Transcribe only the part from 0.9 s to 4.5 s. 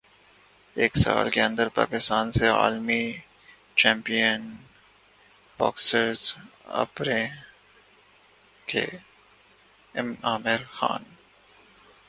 سال کے اندر پاکستان سے عالمی چیمپئن